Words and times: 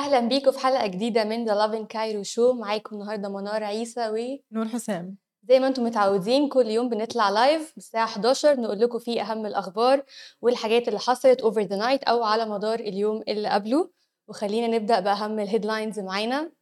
أهلا 0.00 0.20
بيكم 0.20 0.50
في 0.50 0.58
حلقة 0.58 0.86
جديدة 0.86 1.24
من 1.24 1.46
The 1.46 1.50
Loving 1.50 1.86
Cairo 1.94 2.28
Show. 2.34 2.54
معاكم 2.60 2.96
النهاردة 2.96 3.28
منار 3.28 3.64
عيسى 3.64 4.08
و 4.08 4.38
نور 4.52 4.68
حسام. 4.68 5.16
زي 5.48 5.60
ما 5.60 5.66
أنتم 5.66 5.84
متعودين 5.84 6.48
كل 6.48 6.66
يوم 6.66 6.88
بنطلع 6.88 7.30
لايف 7.30 7.74
الساعة 7.76 8.04
11 8.04 8.60
نقول 8.60 8.80
لكم 8.80 8.98
فيه 8.98 9.22
أهم 9.22 9.46
الأخبار 9.46 10.02
والحاجات 10.42 10.88
اللي 10.88 10.98
حصلت 10.98 11.42
over 11.42 11.64
the 11.68 11.80
night 11.80 12.08
أو 12.08 12.22
على 12.22 12.46
مدار 12.46 12.80
اليوم 12.80 13.22
اللي 13.28 13.48
قبله. 13.48 13.90
وخلينا 14.28 14.66
نبدأ 14.66 15.00
بأهم 15.00 15.40
ال 15.40 15.46
headlines 15.46 16.00
معانا. 16.00 16.52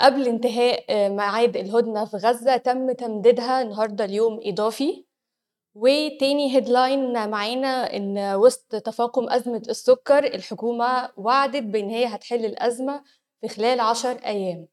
قبل 0.00 0.28
انتهاء 0.28 0.84
أه، 0.90 1.08
ميعاد 1.08 1.56
الهدنة 1.56 2.04
في 2.04 2.16
غزة 2.16 2.56
تم 2.56 2.92
تمديدها 2.92 3.62
النهاردة 3.62 4.04
ليوم 4.04 4.40
إضافي. 4.42 5.05
وتاني 5.76 6.56
headline 6.56 7.30
معانا 7.30 7.96
إن 7.96 8.34
وسط 8.34 8.76
تفاقم 8.76 9.28
أزمة 9.28 9.62
السكر 9.68 10.24
الحكومة 10.24 11.10
وعدت 11.16 11.62
بإن 11.62 11.88
هي 11.88 12.06
هتحل 12.06 12.44
الأزمة 12.44 13.02
في 13.40 13.48
خلال 13.48 13.80
عشر 13.80 14.10
أيام. 14.26 14.66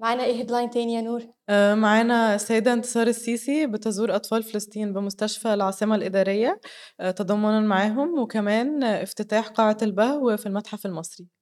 معانا 0.00 0.24
إيه 0.24 0.34
هيدلاين 0.34 0.70
تاني 0.70 0.94
يا 0.94 1.00
نور؟ 1.00 1.22
آه، 1.48 1.74
معانا 1.74 2.34
السيدة 2.34 2.72
انتصار 2.72 3.06
السيسي 3.06 3.66
بتزور 3.66 4.16
أطفال 4.16 4.42
فلسطين 4.42 4.92
بمستشفى 4.92 5.54
العاصمة 5.54 5.94
الإدارية 5.94 6.60
آه، 7.00 7.10
معاهم 7.68 8.18
وكمان 8.18 8.84
افتتاح 8.84 9.48
قاعة 9.48 9.76
البهو 9.82 10.36
في 10.36 10.46
المتحف 10.46 10.86
المصري. 10.86 11.39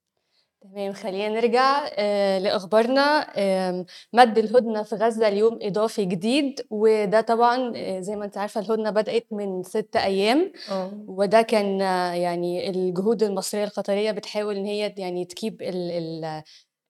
تمام 0.61 0.93
خلينا 0.93 1.29
نرجع 1.41 1.89
آه 1.93 2.39
لأخبارنا. 2.39 3.27
آه 3.37 3.85
مد 4.13 4.39
الهدنة 4.39 4.83
في 4.83 4.95
غزة 4.97 5.29
اليوم 5.29 5.59
إضافي 5.63 6.05
جديد 6.05 6.61
وده 6.71 7.21
طبعا 7.21 7.73
آه 7.77 8.01
زي 8.01 8.17
ما 8.17 8.25
أنت 8.25 8.39
عارفة 8.39 8.61
الهدنة 8.61 8.91
بدأت 8.91 9.27
من 9.31 9.63
ست 9.63 9.97
أيام 9.97 10.53
آه. 10.71 10.91
وده 11.09 11.43
كان 11.43 11.83
آه، 11.83 12.13
يعني 12.15 12.71
الجهود 12.71 13.23
المصرية 13.23 13.65
القطرية 13.65 14.11
بتحاول 14.11 14.57
إن 14.57 14.65
هي 14.67 14.95
يعني 14.97 15.25
تكيب 15.25 15.63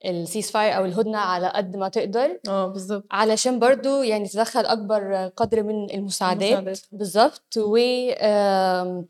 السيس 0.05 0.51
فاير 0.51 0.77
أو 0.77 0.85
الهدنة 0.85 1.19
على 1.19 1.49
قد 1.55 1.77
ما 1.77 1.89
تقدر. 1.89 2.41
آه 2.49 2.67
بالظبط. 2.67 3.05
علشان 3.11 3.59
برضو 3.59 4.03
يعني 4.03 4.29
تدخل 4.29 4.67
أكبر 4.67 5.31
قدر 5.37 5.63
من 5.63 5.91
المساعدات. 5.91 6.43
المساعدات. 6.59 6.81
بالظبط. 6.93 7.57
و 7.57 7.77
آم، 8.21 9.09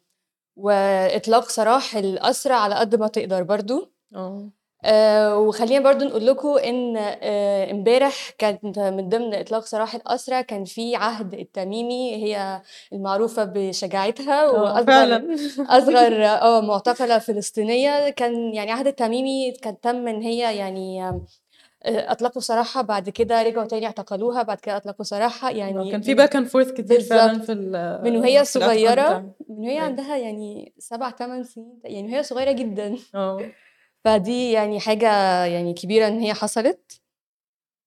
وإطلاق 0.57 1.49
سراح 1.49 1.97
الاسرى 1.97 2.55
على 2.55 2.75
قد 2.75 2.95
ما 2.95 3.09
تقدر 3.09 3.43
برضو. 3.43 3.93
آه 4.15 4.51
آه، 4.85 5.39
وخلينا 5.39 5.85
برضو 5.85 6.05
نقول 6.05 6.27
لكم 6.27 6.49
إن 6.59 6.95
آه، 6.97 7.71
امبارح 7.71 8.31
كانت 8.39 8.79
من 8.79 9.09
ضمن 9.09 9.35
إطلاق 9.35 9.65
سراح 9.65 9.95
الأسرى 9.95 10.43
كان 10.43 10.65
في 10.65 10.97
عهد 10.97 11.35
التميمي 11.35 12.15
هي 12.25 12.63
المعروفة 12.93 13.45
بشجاعتها 13.45 14.45
آه، 14.47 14.53
وأصغر 14.53 15.23
أصغر 15.59 16.25
آه 16.43 16.61
معتقلة 16.61 17.19
فلسطينية 17.19 18.09
كان 18.11 18.55
يعني 18.55 18.71
عهد 18.73 18.87
التميمي 18.87 19.53
كان 19.53 19.81
تم 19.81 20.09
إن 20.09 20.23
هي 20.23 20.57
يعني 20.57 21.03
آه، 21.05 21.23
أطلقوا 21.85 22.43
سراحها 22.43 22.83
بعد 22.83 23.09
كده 23.09 23.43
رجعوا 23.43 23.67
تاني 23.67 23.87
اعتقلوها 23.87 24.43
بعد 24.43 24.61
كده 24.61 24.77
أطلقوا 24.77 25.05
سراحها 25.05 25.51
يعني 25.51 25.91
كان 25.91 26.01
في 26.03 26.15
باك 26.15 26.37
اند 26.37 26.47
فورث 26.47 26.73
كتير 26.73 27.01
فعلا. 27.01 27.39
في 27.39 27.53
ال- 27.53 28.01
من 28.05 28.17
وهي 28.17 28.45
صغيرة. 28.45 29.19
من 29.49 29.59
وهي 29.59 29.71
أيوة. 29.71 29.83
عندها 29.85 30.17
يعني 30.17 30.73
سبع 30.79 31.11
ثمان 31.11 31.45
سنين 31.45 31.79
يعني 31.85 32.13
وهي 32.13 32.23
صغيرة 32.23 32.53
جدا 32.53 32.97
آه 33.15 33.41
فدي 34.05 34.53
يعني 34.53 34.81
حاجة 34.81 35.45
يعني 35.45 35.75
كبيرة 35.75 36.09
إن 36.09 36.19
هي 36.21 36.35
حصلت. 36.35 37.01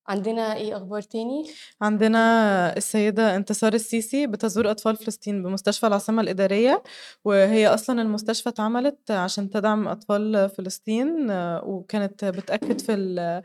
عندنا 0.07 0.55
إيه 0.55 0.77
أخبار 0.77 1.01
تاني؟ 1.01 1.49
عندنا 1.81 2.77
السيدة 2.77 3.35
انتصار 3.35 3.73
السيسي 3.73 4.27
بتزور 4.27 4.71
أطفال 4.71 4.95
فلسطين 4.95 5.43
بمستشفى 5.43 5.87
العاصمة 5.87 6.21
الإدارية 6.21 6.83
وهي 7.25 7.67
أصلا 7.67 8.01
المستشفى 8.01 8.49
اتعملت 8.49 9.11
عشان 9.11 9.49
تدعم 9.49 9.87
أطفال 9.87 10.49
فلسطين 10.49 11.31
وكانت 11.63 12.25
بتأكد 12.25 12.81
في 12.81 12.93
ال- 12.93 13.43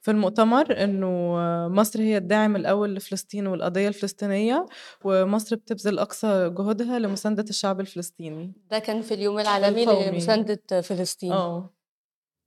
في 0.00 0.10
المؤتمر 0.10 0.84
إنه 0.84 1.36
مصر 1.68 2.00
هي 2.00 2.16
الداعم 2.16 2.56
الأول 2.56 2.94
لفلسطين 2.94 3.46
والقضية 3.46 3.88
الفلسطينية 3.88 4.66
ومصر 5.04 5.56
بتبذل 5.56 5.98
أقصى 5.98 6.50
جهودها 6.58 6.98
لمساندة 6.98 7.44
الشعب 7.50 7.80
الفلسطيني. 7.80 8.52
ده 8.70 8.78
كان 8.78 9.02
في 9.02 9.14
اليوم 9.14 9.38
العالمي. 9.38 9.84
لمساندة 9.84 10.80
فلسطين. 10.80 11.32
آه. 11.32 11.75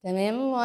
تمام 0.03 0.55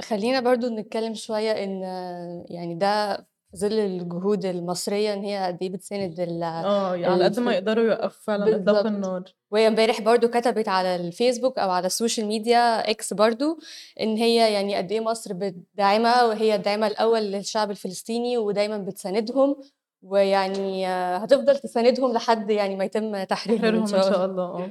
خلينا 0.00 0.40
برضو 0.40 0.68
نتكلم 0.68 1.14
شوية 1.14 1.50
إن 1.64 1.82
آه، 1.84 2.44
يعني 2.48 2.74
ده 2.74 3.16
في 3.50 3.56
ظل 3.58 3.72
الجهود 3.72 4.44
المصرية 4.44 5.14
إن 5.14 5.22
هي 5.24 5.46
قد 5.46 5.58
إيه 5.62 5.70
بتساند 5.70 6.20
ال 6.20 6.42
آه 6.42 6.90
على 7.06 7.24
قد 7.24 7.40
ما 7.40 7.52
يقدروا 7.54 7.84
يوقفوا 7.84 8.22
فعلا. 8.24 8.56
إطلاق 8.56 8.86
النار. 8.86 9.22
وهي 9.50 9.68
امبارح 9.68 10.00
برضو 10.00 10.28
كتبت 10.28 10.68
على 10.68 10.96
الفيسبوك 10.96 11.58
أو 11.58 11.70
على 11.70 11.86
السوشيال 11.86 12.26
ميديا 12.26 12.90
إكس 12.90 13.12
برضو 13.12 13.58
إن 14.00 14.16
هي 14.16 14.52
يعني 14.52 14.76
قد 14.76 14.92
إيه 14.92 15.00
مصر 15.00 15.32
بتدعمها 15.34 16.24
وهي 16.24 16.54
الداعمة 16.54 16.86
الأول 16.86 17.20
للشعب 17.20 17.70
الفلسطيني 17.70 18.38
ودايما 18.38 18.78
بتساندهم 18.78 19.56
ويعني 20.02 20.88
آه، 20.88 21.16
هتفضل 21.16 21.58
تساندهم 21.58 22.12
لحد 22.12 22.50
يعني 22.50 22.76
ما 22.76 22.84
يتم 22.84 23.24
تحريرهم 23.24 23.74
إن 23.74 23.80
إن 23.80 23.86
شاء 23.86 24.00
الله 24.00 24.10
شاء 24.12 24.24
الله. 24.24 24.44
آه. 24.44 24.70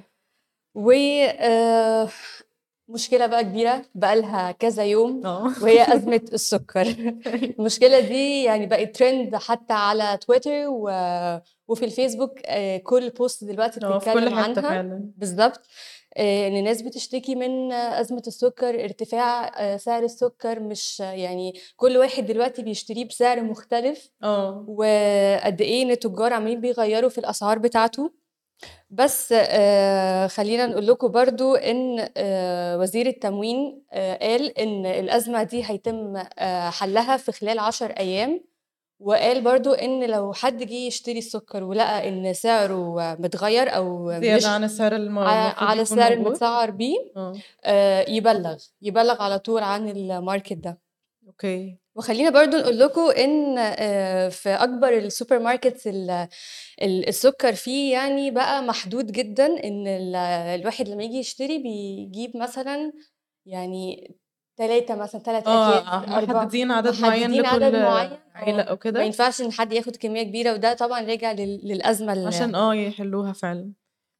و 0.75 0.91
آه، 2.89 2.93
مشكلة 2.93 3.25
بقى 3.25 3.43
كبيرة 3.43 3.81
بقالها 3.95 4.51
كذا 4.51 4.83
يوم 4.83 5.25
آه. 5.25 5.51
وهي 5.63 5.93
أزمة 5.95 6.21
السكر. 6.33 6.87
المشكلة 7.59 7.99
دي 7.99 8.43
يعني 8.43 8.65
بقت 8.65 8.95
ترند 8.95 9.35
حتى 9.35 9.73
على 9.73 10.17
تويتر 10.27 10.67
و... 10.67 10.89
وفي 11.67 11.85
الفيسبوك 11.85 12.39
آه، 12.45 12.77
كل 12.77 13.09
بوست 13.09 13.43
دلوقتي 13.43 13.79
في 13.79 13.97
بتتكلم 13.97 14.33
عنها. 14.33 15.01
بالظبط 15.17 15.61
آه، 16.17 16.47
إن 16.47 16.55
الناس 16.55 16.81
بتشتكي 16.81 17.35
من 17.35 17.71
آه، 17.71 18.01
أزمة 18.01 18.23
السكر 18.27 18.83
ارتفاع 18.83 19.51
آه، 19.59 19.77
سعر 19.77 20.03
السكر. 20.03 20.59
مش 20.59 20.99
يعني 20.99 21.53
كل 21.75 21.97
واحد 21.97 22.25
دلوقتي 22.25 22.61
بيشتريه 22.63 23.05
بسعر 23.05 23.41
مختلف. 23.41 24.11
آه. 24.23 24.65
وقد 24.67 25.61
إيه 25.61 25.83
إن 25.83 25.91
التجار 25.91 26.33
عمالين 26.33 26.61
بيغيروا 26.61 27.09
في 27.09 27.17
الأسعار 27.17 27.59
بتاعته. 27.59 28.11
بس 28.89 29.33
آه 29.38 30.27
خلينا 30.27 30.66
نقول 30.66 30.88
لكم 30.88 31.07
برضو 31.07 31.55
إن 31.55 32.09
آه 32.17 32.77
وزير 32.77 33.05
التموين 33.07 33.83
آه 33.91 34.17
قال 34.22 34.57
إن 34.59 34.85
الأزمة 34.85 35.44
دي 35.44 35.63
هيتم 35.66 36.17
حلها 36.69 37.17
في 37.17 37.31
خلال 37.31 37.59
عشر 37.59 37.91
أيام 37.91 38.41
وقال 38.99 39.41
برضو 39.41 39.73
إن 39.73 40.03
لو 40.09 40.33
حد 40.33 40.63
جه 40.63 40.73
يشتري 40.73 41.17
السكر 41.17 41.63
ولقى 41.63 42.09
إن 42.09 42.33
سعره 42.33 43.16
متغير 43.19 43.75
أو 43.75 44.05
مش 44.05 44.13
زيادة 44.19 44.47
عن 44.49 44.63
السعر 44.63 45.67
على 45.69 45.81
السعر 45.81 46.11
المتسعر 46.13 46.72
بيه 46.72 46.97
آه 47.66 48.09
يبلغ 48.09 48.57
يبلغ 48.81 49.22
على 49.22 49.39
طول 49.39 49.63
عن 49.63 49.89
ال 49.89 49.99
market 49.99 50.53
ده. 50.53 50.79
okay. 51.27 51.77
وخلينا 51.96 52.29
برضو 52.29 52.57
نقول 52.57 52.79
لكم 52.79 53.09
إن 53.18 53.57
آه، 53.57 54.29
في 54.29 54.50
أكبر 54.50 54.97
ال 54.97 55.39
supermarkets 55.39 55.88
ال- 55.88 56.28
السكر 56.81 57.53
فيه 57.53 57.94
يعني 57.94 58.31
بقى 58.31 58.63
محدود 58.63 59.12
جدا 59.12 59.46
إن 59.46 59.88
ال- 59.88 60.16
الواحد 60.62 60.90
لما 60.90 61.03
يجي 61.03 61.18
يشتري 61.18 61.57
بيجيب 61.57 62.38
مثلا 62.38 62.91
يعني 63.46 64.16
ثلاثة 64.57 64.96
مثلا 64.96 65.22
ثلاث 65.22 65.47
آه 65.47 66.00
محددين 66.07 66.72
عدد 66.72 67.02
معين 67.02 67.29
محددين 67.29 67.46
عدد 67.46 67.63
لكل 67.63 67.81
معين 67.81 68.09
عيلة 68.35 68.62
أو 68.62 68.73
ما 68.73 68.79
كده؟ 68.79 69.02
ينفعش 69.03 69.41
إن 69.41 69.52
حد 69.52 69.73
ياخد 69.73 69.96
كمية 69.96 70.23
كبيرة 70.23 70.53
وده 70.53 70.73
طبعا 70.73 71.02
راجع 71.02 71.31
لل- 71.31 71.62
للأزمة 71.63 72.13
اللي 72.13 72.28
عشان 72.28 72.56
آه 72.56 72.75
يحلوها 72.75 73.34
فعلا. 73.34 73.72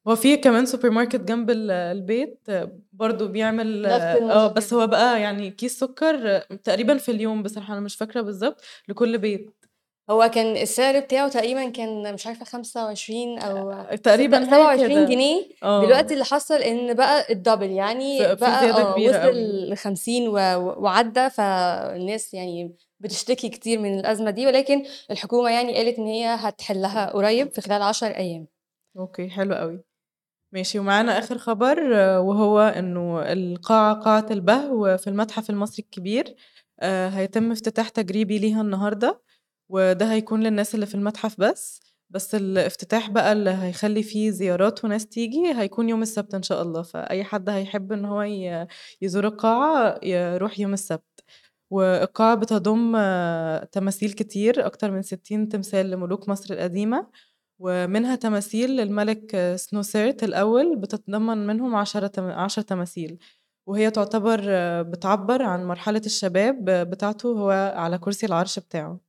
هو 0.08 0.16
في 0.16 0.36
كمان 0.36 0.66
سوبر 0.66 0.90
ماركت 0.90 1.20
جنب 1.20 1.50
ال- 1.50 1.70
البيت 1.70 2.38
آه، 2.48 2.72
برضو 2.92 3.28
بيعمل 3.28 3.86
آه 3.86 4.46
بس 4.48 4.74
هو 4.74 4.86
بقى 4.86 5.20
يعني 5.20 5.50
كيس 5.50 5.78
سكر 5.78 6.36
آه، 6.36 6.38
تقريبا 6.64 6.96
في 6.98 7.10
اليوم 7.10 7.42
بصراحة 7.42 7.72
أنا 7.72 7.80
مش 7.80 7.96
فاكرة 7.96 8.20
بالظبط 8.20 8.60
لكل 8.88 9.18
بيت. 9.18 9.50
هو 10.10 10.30
كان 10.34 10.56
السعر 10.56 11.00
بتاعه 11.00 11.28
تقريبا 11.28 11.68
كان 11.68 12.14
مش 12.14 12.26
عارفة 12.26 12.44
25 12.44 13.38
أو 13.38 13.72
تقريبا 13.96 14.36
ستة- 14.46 14.50
حاجة 14.50 14.76
27 14.76 14.88
كده. 14.94 15.04
جنيه. 15.04 15.48
آه. 15.62 15.84
دلوقتي 15.86 16.14
اللي 16.14 16.24
حصل 16.24 16.54
إن 16.54 16.94
بقى 16.94 17.32
ال 17.32 17.37
double 17.37 17.70
يعني 17.70 18.18
بقى 18.34 18.92
كبيرة 18.92 19.28
وصل. 19.28 19.36
ل 19.70 19.76
50 19.76 20.28
و- 20.28 20.32
و- 20.34 20.82
وعدى 20.82 21.30
فالناس 21.30 22.34
يعني 22.34 22.74
بتشتكي 23.00 23.48
كتير 23.48 23.78
من 23.78 23.98
الأزمة 23.98 24.30
دي 24.30 24.46
ولكن 24.46 24.82
الحكومة 25.10 25.50
يعني 25.50 25.74
قالت 25.74 25.98
إن 25.98 26.06
هي 26.06 26.26
هتحلها 26.26 27.10
قريب 27.10 27.50
في 27.52 27.60
خلال 27.60 27.82
10 27.82 28.08
أيام. 28.16 28.46
أوكي 28.98 29.28
حلو 29.30 29.54
قوي 29.54 29.84
ماشي. 30.52 30.78
ومعانا 30.78 31.18
آخر 31.18 31.38
خبر 31.38 31.96
آه، 31.96 32.20
وهو 32.20 32.60
إنه 32.60 33.22
القاعة 33.32 33.94
قاعة 33.94 34.26
البهو 34.30 34.96
في 34.98 35.10
المتحف 35.10 35.50
المصري 35.50 35.82
الكبير 35.84 36.34
آه، 36.80 37.08
هيتم 37.08 37.52
افتتاح 37.52 37.88
تجريبي 37.88 38.38
ليها 38.38 38.60
النهاردة 38.60 39.22
وده 39.68 40.12
هيكون 40.12 40.42
للناس 40.42 40.74
اللي 40.74 40.86
في 40.86 40.94
المتحف 40.94 41.40
بس. 41.40 41.80
بس 42.10 42.34
الافتتاح 42.34 43.10
بقى 43.10 43.32
اللي 43.32 43.50
هيخلي 43.50 44.02
فيه 44.02 44.30
زيارات 44.30 44.84
وناس 44.84 45.06
تيجي 45.06 45.52
هيكون 45.56 45.88
يوم 45.88 46.02
السبت 46.02 46.34
إن 46.34 46.42
شاء 46.42 46.62
الله. 46.62 46.82
فأي 46.82 47.24
حد 47.24 47.48
هيحب 47.50 47.92
إن 47.92 48.04
هو 48.04 48.22
يزور 49.02 49.26
القاعة 49.26 49.98
يروح 50.02 50.58
يوم 50.60 50.72
السبت. 50.72 51.24
والقاعة 51.70 52.34
بتضم 52.34 52.96
آه، 52.96 53.64
تماثيل 53.64 54.12
كتير 54.12 54.66
أكتر 54.66 54.90
من 54.90 55.02
60 55.02 55.48
تمثال 55.48 55.90
لملوك 55.90 56.28
مصر 56.28 56.54
القديمة. 56.54 57.06
ومنها 57.58 58.14
تماثيل 58.16 58.70
للملك 58.76 59.52
سنوسيرت 59.56 60.24
الأول 60.24 60.76
بتتضمن 60.76 61.46
منهم 61.46 61.74
عشرة. 61.74 62.12
عشر 62.32 62.62
تماثيل 62.62 63.18
وهي 63.66 63.90
تعتبر 63.90 64.40
آه، 64.48 64.82
بتعبّر 64.82 65.42
عن 65.42 65.64
مرحلة 65.64 66.02
الشباب 66.06 66.64
بتاعته 66.64 67.28
وهو 67.28 67.72
على 67.76 67.98
كرسي 67.98 68.26
العرش 68.26 68.58
بتاعه. 68.58 69.00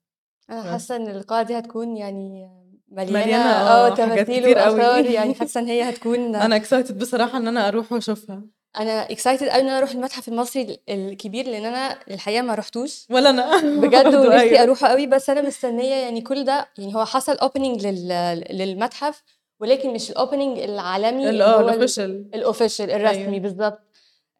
أنا. 0.50 0.72
حاسة 0.72 0.96
إن 0.96 1.08
القاعة 1.08 1.44
دي 1.44 1.58
هتكون 1.60 1.98
يعني 1.98 2.50
مليانة 2.88 3.26
مليانة 3.26 3.50
آه 3.52 3.88
آه، 3.92 3.96
تماثيل. 3.96 4.46
وآثار 4.58 5.06
يعني 5.06 5.34
حاسة 5.40 5.60
إن 5.62 5.66
هي 5.68 5.90
هتكون 5.90 6.36
أنا 6.36 6.60
excited 6.60 6.94
بصراحة 6.94 7.38
إن 7.38 7.48
أنا 7.48 7.68
أروح 7.68 7.92
وأشوفها. 7.92 8.44
أنا 8.80 9.08
excited 9.08 9.42
أوي 9.44 9.62
إن 9.62 9.68
أنا 9.68 9.78
أروح 9.78 9.92
المتحف 9.92 10.28
المصري 10.28 10.62
ال 10.62 10.80
الكبير 10.90 11.46
لإن 11.48 11.66
أنا 11.66 11.98
الحقيقة 12.12 12.42
ما 12.42 12.56
رُحتوش. 12.56 13.06
ولا 13.10 13.30
أنا 13.30 13.62
بجد 13.82 14.16
ونفسي 14.16 14.40
أيوه. 14.40 14.64
أروحه 14.64 14.88
أوي 14.88 15.08
بس 15.08 15.30
أنا 15.30 15.42
مستنية 15.42 15.96
يعني 15.96 16.22
كل 16.22 16.46
ده 16.46 16.68
يعني 16.78 16.96
هو 16.96 17.06
حصل 17.06 17.38
opening 17.38 17.86
لل 17.86 18.44
للمتحف 18.50 19.24
ولكن 19.60 19.94
مش 19.94 20.12
الopening 20.12 20.58
العالمي 20.58 21.24
ال 21.24 21.30
اللي 21.30 21.44
آه 21.44 21.56
هو 21.56 21.60
الرسمي 22.96 23.26
أيوه. 23.26 23.40
بالضبط. 23.40 23.93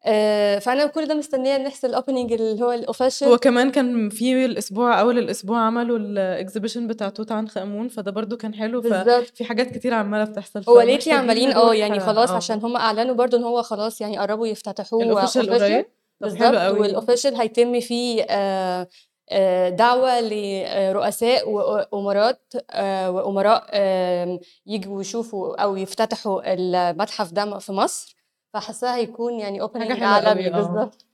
آآ 0.06 0.58
فأنا 0.58 0.86
كل 0.86 1.06
ده 1.06 1.14
مستنية 1.14 1.56
إن 1.56 1.66
يحصل 1.66 1.94
الopening 1.94 2.32
اللي 2.32 2.62
هو 2.62 2.82
الofficial. 2.82 3.22
هو 3.22 3.38
كمان 3.38 3.70
كان 3.70 4.08
في 4.08 4.44
الأسبوع 4.44 5.00
أول 5.00 5.18
الأسبوع 5.18 5.58
عملوا 5.58 5.98
الexhibition 5.98 6.78
بتاع 6.78 7.08
توت 7.08 7.32
عنخ 7.32 7.58
آمون، 7.58 7.88
فده 7.88 8.10
برضه 8.10 8.36
كان 8.36 8.54
حلو،. 8.54 8.82
ففي 8.82 9.44
حاجات 9.44 9.70
كتير 9.70 9.94
عمّالة 9.94 10.24
بتحصل، 10.24 10.62
هو 10.68 10.80
فمحتاجين 10.80 11.14
عمالين 11.14 11.52
آه، 11.52 11.64
نروح 11.64 11.76
يعني 11.76 12.00
خلاص 12.00 12.30
آه. 12.30 12.36
عشان 12.36 12.58
هم 12.58 12.76
أعلنوا 12.76 13.14
برضه 13.14 13.38
إن 13.38 13.44
هو 13.44 13.62
خلاص 13.62 14.00
يعني 14.00 14.18
قرّبوا 14.18 14.46
يفتتحوه 14.46 15.26
official 15.26 15.50
قريب؟ 15.50 15.86
أوي. 16.22 16.94
والofficial 16.94 17.40
هيتم 17.40 17.80
فيه 17.80 18.22
آآ 18.22 18.86
آآ 19.30 19.70
دعوة 19.70 20.20
لرؤساء 20.20 21.50
وأمراء 21.50 22.38
آآ 22.70 23.08
وأمراء 23.08 23.66
آمم 23.72 24.38
ييجوا 24.66 25.00
يشوفوا 25.00 25.62
أو 25.62 25.76
يفتتحوا 25.76 26.54
المتحف 26.54 27.32
ده 27.32 27.58
في 27.58 27.72
مصر، 27.72 28.16
فحاساه 28.54 28.94
هيكون 28.96 29.40
يعني 29.40 29.60
حلوة 29.94 30.06
عالمي 30.08 30.48
آه. 30.48 30.50
بالضبط. 30.50 31.06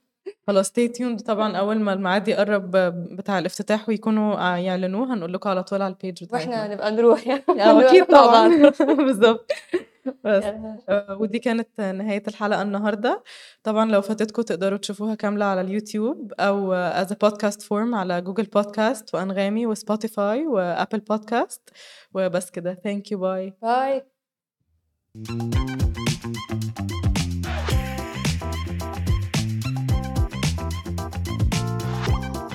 خلاص 0.47 0.69
stay 0.69 0.89
tuned 0.99 1.23
طبعًا 1.25 1.57
أول 1.57 1.79
ما 1.79 1.93
الميعاد 1.93 2.27
يقرّب 2.27 2.71
بتاع 3.15 3.39
الافتتاح 3.39 3.89
ويكونوا 3.89 4.35
ع 4.35 4.57
يعلنوه 4.57 5.13
هنقول 5.13 5.33
لكم 5.33 5.49
على 5.49 5.63
طول 5.63 5.81
على 5.81 5.93
وإحنا 6.33 6.47
بتاعتنا. 6.47 6.73
نبقى 6.73 6.91
نروح 6.91 7.27
يعني 7.27 7.43
آه 7.63 7.73
بعض. 7.73 8.05
طبعًا 8.19 8.69
بالضبط. 9.05 9.51
بس 10.23 10.43
ودي 11.09 11.39
كانت 11.39 11.81
نهاية 11.81 12.23
الحلقة 12.27 12.61
النهارده، 12.61 13.23
طبعًا 13.63 13.91
لو 13.91 14.01
فاتتكم 14.01 14.41
تقدروا 14.41 14.77
تشوفوها 14.77 15.15
كاملة 15.15 15.45
على 15.45 15.61
اليوتيوب 15.61 16.33
أو 16.39 16.75
as 17.05 17.07
a 17.07 17.15
podcast 17.25 17.61
form 17.61 17.93
على 17.93 18.23
Google 18.27 18.59
podcast 18.61 19.13
وأنغامي 19.13 19.75
وSpotify 19.75 20.37
وApple 20.53 21.01
podcast 21.13 21.59
وبس 22.13 22.49
كده 22.49 22.81
thank 22.87 23.01
you 23.13 23.17
bye. 23.17 23.53
باي. 23.61 24.05